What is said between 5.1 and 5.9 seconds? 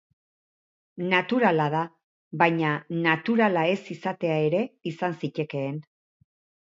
zitekeen.